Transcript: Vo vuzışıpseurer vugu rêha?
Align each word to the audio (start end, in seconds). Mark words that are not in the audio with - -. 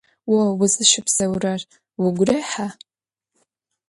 Vo 0.29 0.39
vuzışıpseurer 0.59 1.59
vugu 2.01 2.23
rêha? 2.27 2.67